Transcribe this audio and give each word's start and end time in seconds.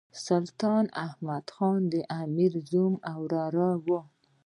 سلطان 0.25 0.85
احمد 1.07 1.45
خان 1.55 1.81
د 1.93 1.95
امیر 2.21 2.51
زوم 2.69 2.93
او 3.11 3.19
وراره 3.29 3.69
وو. 3.85 3.99